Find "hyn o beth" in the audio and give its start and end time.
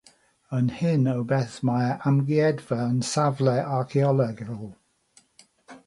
0.77-1.57